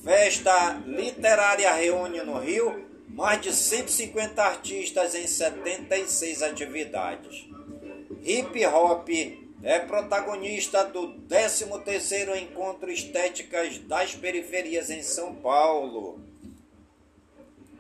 [0.02, 2.89] Festa literária reúne no Rio
[3.21, 7.47] mais de 150 artistas em 76 atividades.
[8.25, 9.09] Hip Hop
[9.62, 16.18] é protagonista do 13º Encontro Estéticas das Periferias em São Paulo.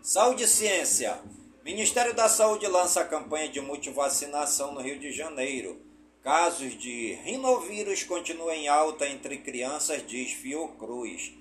[0.02, 1.18] Saúde e Ciência.
[1.64, 5.80] Ministério da Saúde lança a campanha de multivacinação no Rio de Janeiro.
[6.22, 11.39] Casos de rinovírus continuam em alta entre crianças, diz Fiocruz.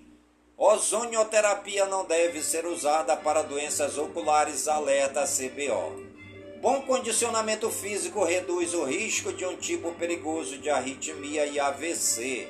[0.62, 6.04] Ozonioterapia não deve ser usada para doenças oculares, alerta CBO.
[6.62, 12.46] Bom condicionamento físico reduz o risco de um tipo perigoso de arritmia e AVC.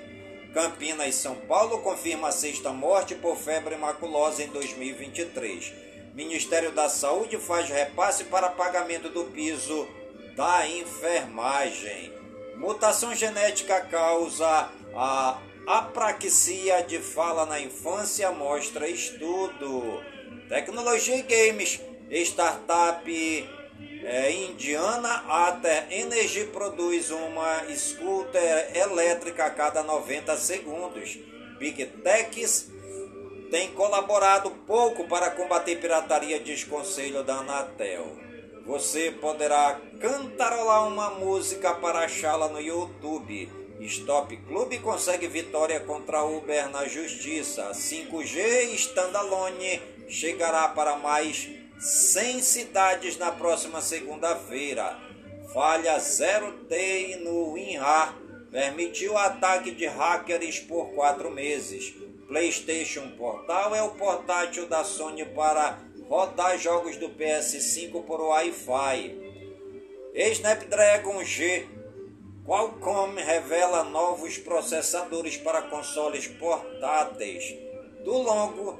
[0.55, 5.71] Campinas São Paulo confirma a sexta morte por febre maculosa em 2023.
[6.15, 9.87] Ministério da Saúde faz repasse para pagamento do piso
[10.35, 12.11] da enfermagem.
[12.55, 15.37] Mutação genética causa a
[15.69, 20.01] apraxia de fala na infância, mostra estudo.
[20.49, 23.49] Tecnologia e games, startup
[24.03, 31.19] é, indiana Ater Energy produz uma scooter elétrica a cada 90 segundos.
[31.59, 32.71] Big Techs
[33.51, 38.07] tem colaborado pouco para combater pirataria, diz conselho da Anatel.
[38.65, 43.58] Você poderá cantarolar uma música para achá-la no YouTube.
[43.81, 47.71] Stop Club consegue vitória contra Uber na justiça.
[47.71, 51.49] 5G Standalone chegará para mais
[51.79, 54.97] 100 cidades na próxima segunda-feira.
[55.53, 58.15] Falha 0T no WinRAR
[58.51, 61.93] permitiu ataque de hackers por quatro meses.
[62.27, 69.29] PlayStation Portal é o portátil da Sony para rodar jogos do PS5 por Wi-Fi.
[70.13, 71.65] Snapdragon G.
[72.49, 77.55] Qualcomm revela novos processadores para consoles portáteis.
[78.03, 78.79] Do longo,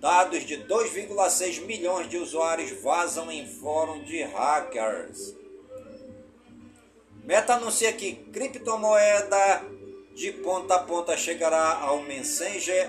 [0.00, 5.32] dados de 2,6 milhões de usuários vazam em fórum de hackers.
[7.22, 9.64] Meta anuncia que criptomoeda
[10.16, 12.88] de ponta a ponta chegará ao Messenger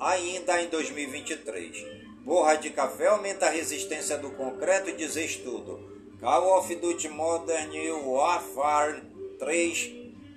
[0.00, 1.82] ainda em 2023.
[2.26, 5.94] Borra de café aumenta a resistência do concreto, diz estudo.
[6.20, 7.72] Call of Duty Modern
[8.04, 9.92] Warfare 3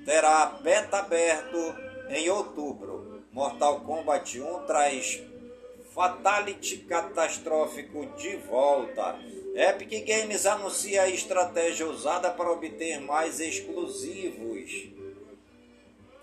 [0.06, 1.76] terá beta aberto
[2.10, 3.24] em outubro.
[3.32, 5.22] Mortal Kombat 1 traz
[5.94, 9.20] Fatality catastrófico de volta.
[9.56, 14.90] Epic Games anuncia a estratégia usada para obter mais exclusivos.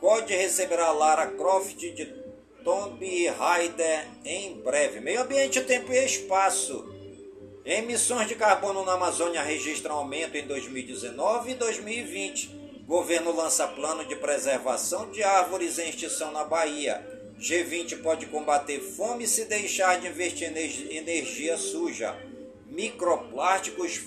[0.00, 2.06] COD receberá Lara Croft de
[2.62, 5.00] Tomb Raider em breve.
[5.00, 6.94] Meio ambiente, tempo e espaço.
[7.64, 12.63] Emissões de carbono na Amazônia registram aumento em 2019 e 2020.
[12.86, 17.02] Governo lança plano de preservação de árvores em extinção na Bahia.
[17.40, 22.14] G20 pode combater fome se deixar de investir em energia suja.
[22.66, 24.00] Microplásticos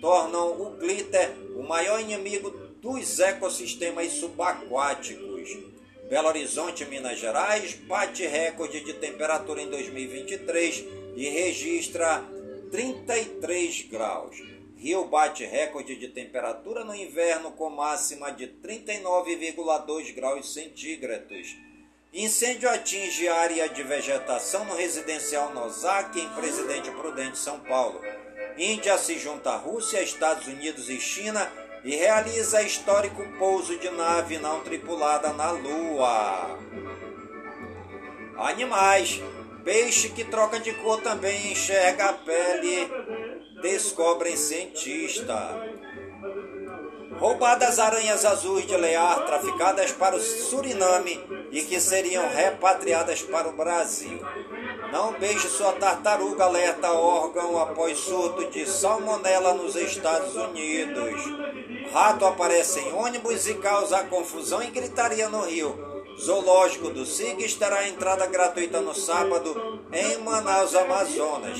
[0.00, 2.50] tornam o glitter o maior inimigo
[2.82, 5.56] dos ecossistemas subaquáticos.
[6.10, 10.84] Belo Horizonte, Minas Gerais, bate recorde de temperatura em 2023
[11.16, 12.22] e registra
[12.70, 14.57] 33 graus.
[14.78, 21.56] Rio bate recorde de temperatura no inverno com máxima de 39,2 graus centígrados.
[22.14, 28.00] Incêndio atinge área de vegetação no residencial Nozaki, em Presidente Prudente, São Paulo.
[28.56, 31.50] Índia se junta à Rússia, Estados Unidos e China
[31.82, 36.56] e realiza histórico pouso de nave não tripulada na Lua.
[38.36, 39.20] Animais.
[39.64, 42.88] Peixe que troca de cor também enxerga a pele,
[43.60, 45.56] descobrem cientista.
[47.18, 53.56] Roubadas aranhas azuis de Lear, traficadas para o Suriname e que seriam repatriadas para o
[53.56, 54.20] Brasil.
[54.92, 61.22] Não beije sua tartaruga, alerta órgão após surto de salmonela nos Estados Unidos.
[61.92, 65.88] Rato aparece em ônibus e causa confusão e gritaria no Rio.
[66.20, 71.58] Zoológico do SIGS terá entrada gratuita no sábado em Manaus, Amazonas.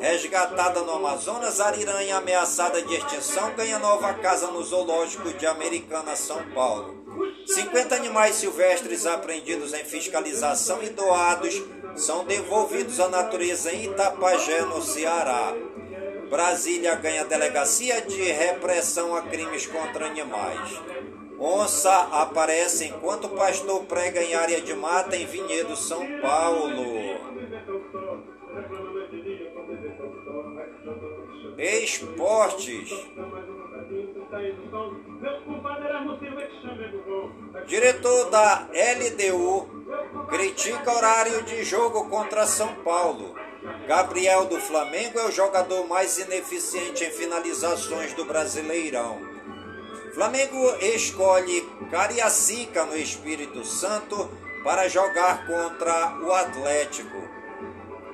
[0.00, 6.40] Resgatada no Amazonas, ariranha ameaçada de extinção ganha nova casa no Zoológico de Americana, São
[6.50, 6.94] Paulo.
[7.46, 11.62] 50 animais silvestres apreendidos em fiscalização e doados
[11.96, 15.54] são devolvidos à natureza em Itapajé, no Ceará.
[16.28, 20.80] Brasília ganha delegacia de repressão a crimes contra animais.
[21.38, 26.96] Onça aparece enquanto pastor prega em área de mata em Vinhedo, São Paulo.
[31.58, 32.90] Esportes.
[37.66, 39.75] Diretor da LDU
[40.28, 43.34] critica horário de jogo contra São Paulo.
[43.86, 49.20] Gabriel do Flamengo é o jogador mais ineficiente em finalizações do Brasileirão.
[50.14, 51.60] Flamengo escolhe
[51.90, 54.30] Cariacica no Espírito Santo
[54.64, 57.36] para jogar contra o Atlético.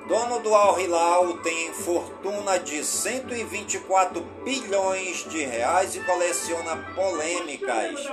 [0.07, 8.11] Dono do Al Hilal tem fortuna de 124 bilhões de reais e coleciona polêmicas.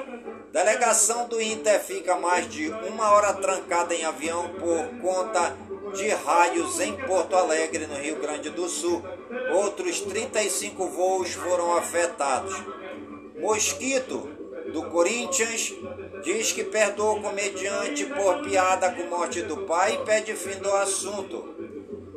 [0.52, 5.56] Delegação do Inter fica mais de uma hora trancada em avião por conta
[5.94, 9.00] de raios em Porto Alegre, no Rio Grande do Sul.
[9.52, 12.52] Outros 35 voos foram afetados.
[13.38, 14.28] Mosquito,
[14.72, 15.72] do Corinthians,
[16.24, 20.72] diz que perdoa o comediante por piada com morte do pai e pede fim do
[20.74, 21.54] assunto.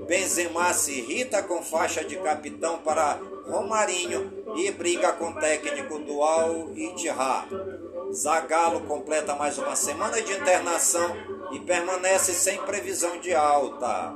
[0.08, 6.22] Benzema se irrita com faixa de capitão para Romarinho e briga com o técnico do
[6.24, 6.72] Al
[8.14, 11.16] Zagallo completa mais uma semana de internação
[11.52, 14.14] e permanece sem previsão de alta.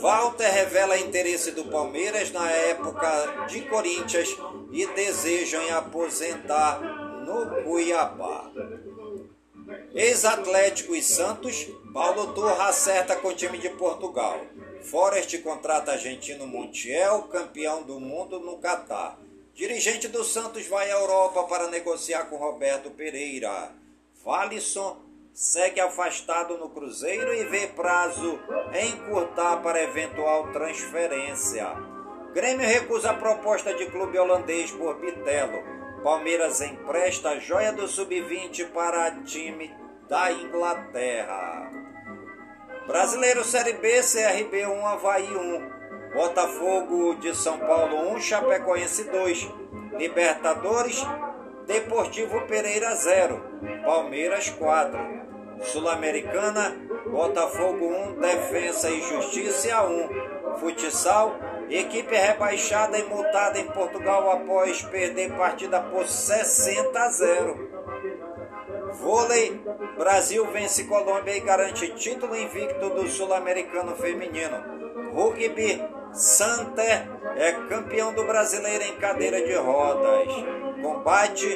[0.00, 4.36] Walter revela interesse do Palmeiras na época de Corinthians
[4.70, 6.78] e deseja em aposentar
[7.24, 8.50] no Cuiabá.
[9.94, 14.40] Ex-Atlético e Santos, Paulo Turra acerta com o time de Portugal.
[14.82, 19.18] Forest contrata argentino Montiel, campeão do mundo no Catar.
[19.58, 23.72] Dirigente do Santos vai à Europa para negociar com Roberto Pereira.
[24.22, 24.96] Falisson
[25.34, 28.38] segue afastado no Cruzeiro e vê prazo
[28.72, 31.66] encurtar para eventual transferência.
[32.32, 35.60] Grêmio recusa a proposta de clube holandês por Bitelo.
[36.04, 39.74] Palmeiras empresta a joia do sub-20 para time
[40.08, 41.68] da Inglaterra.
[42.86, 45.77] Brasileiro Série B, CRB 1, Havaí 1.
[46.18, 49.48] Botafogo de São Paulo 1, Chapecoense 2.
[49.96, 51.06] Libertadores,
[51.64, 53.40] Deportivo Pereira 0.
[53.84, 54.98] Palmeiras 4.
[55.62, 60.56] Sul-Americana, Botafogo 1, Defensa e Justiça 1.
[60.58, 61.36] Futsal,
[61.70, 67.70] equipe rebaixada e multada em Portugal após perder partida por 60 a 0.
[68.94, 69.62] Vôlei,
[69.96, 74.78] Brasil vence Colômbia e garante título invicto do Sul-Americano Feminino.
[75.12, 80.28] Rugby, Santer é campeão do brasileiro em cadeira de rodas.
[80.82, 81.46] Combate,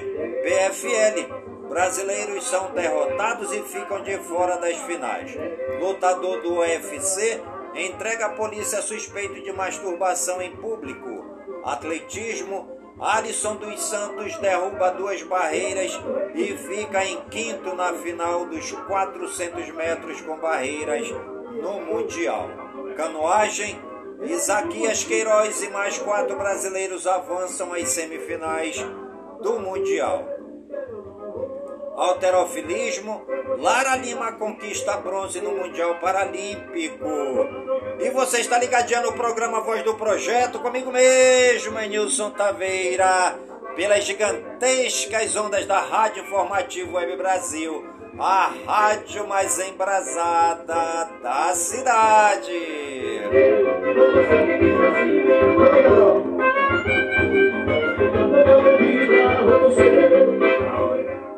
[0.43, 1.43] PFL.
[1.69, 5.35] Brasileiros são derrotados e ficam de fora das finais.
[5.81, 7.41] Lutador do UFC
[7.75, 11.25] entrega a polícia suspeito de masturbação em público.
[11.65, 12.69] Atletismo,
[13.01, 15.99] Alisson dos Santos derruba duas barreiras
[16.35, 21.09] e fica em quinto na final dos 400 metros com barreiras
[21.63, 22.51] no Mundial.
[22.97, 23.81] Canoagem,
[24.25, 28.77] Isaquias Queiroz e mais quatro brasileiros avançam às semifinais
[29.41, 30.25] do Mundial.
[31.97, 33.27] Alterofilismo,
[33.59, 37.07] Lara Lima conquista bronze no Mundial Paralímpico.
[38.01, 43.39] E você está ligadinho no programa Voz do Projeto, comigo mesmo, Nilson Taveira,
[43.77, 47.85] pelas gigantescas ondas da Rádio Informativo Web Brasil,
[48.19, 52.53] a rádio mais embrasada da cidade.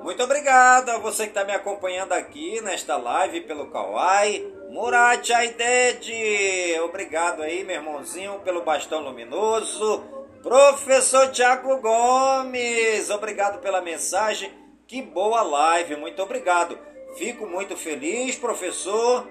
[0.02, 4.46] Muito obrigado a você que está me acompanhando aqui nesta live pelo Kawai.
[4.70, 10.04] Murat Aided, obrigado aí, meu irmãozinho, pelo bastão luminoso.
[10.42, 14.52] Professor Tiago Gomes, obrigado pela mensagem.
[14.86, 16.78] Que boa live, muito obrigado.
[17.16, 19.26] Fico muito feliz, professor.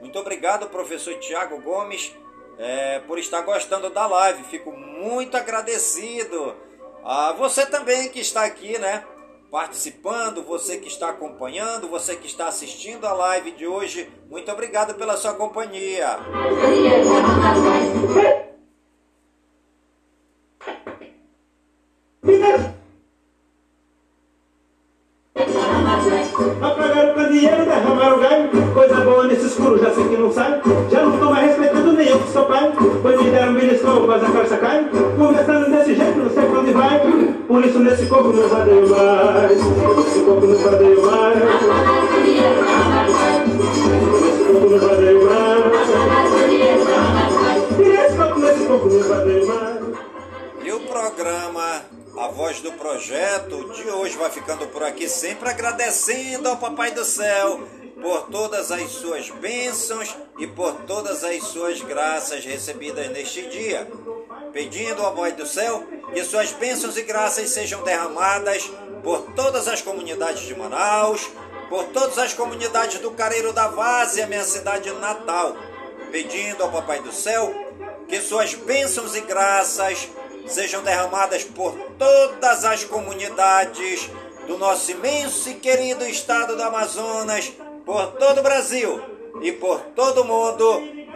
[0.00, 2.14] Muito obrigado, professor Tiago Gomes,
[2.58, 4.42] é, por estar gostando da live.
[4.44, 6.54] Fico muito agradecido.
[7.04, 9.04] A você também que está aqui, né?
[9.50, 14.10] participando, você que está acompanhando, você que está assistindo a live de hoje.
[14.28, 16.18] Muito obrigado pela sua companhia.
[26.60, 28.20] Apagaram o candeeiro, derramaram o
[37.88, 39.50] nesse corpo não vadeio mais.
[39.50, 41.38] Nesse corpo não vadeio mais.
[44.18, 45.88] Nesse corpo não vadeio mais.
[47.78, 49.78] E nesse corpo, nesse corpo não vadeio mais.
[50.64, 51.82] E o programa
[52.18, 57.04] A Voz do Projeto de hoje vai ficando por aqui, sempre agradecendo ao Papai do
[57.04, 57.60] Céu
[58.00, 63.88] por todas as suas bênçãos e por todas as suas graças recebidas neste dia.
[64.52, 68.70] Pedindo ao Papai do Céu que suas bênçãos e graças sejam derramadas
[69.02, 71.28] por todas as comunidades de Manaus,
[71.68, 75.56] por todas as comunidades do Careiro da Várzea, minha cidade natal.
[76.10, 77.54] Pedindo ao Papai do Céu
[78.08, 80.08] que suas bênçãos e graças
[80.46, 84.10] sejam derramadas por todas as comunidades
[84.46, 87.52] do nosso imenso e querido estado do Amazonas,
[87.84, 89.00] por todo o Brasil
[89.42, 90.97] e por todo o mundo,